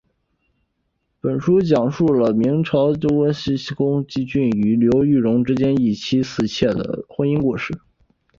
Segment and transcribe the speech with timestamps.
[1.19, 7.79] 本书讲述了明朝弘治时期发生的庞国俊与刘玉蓉等之间一妻四妾的婚姻故事。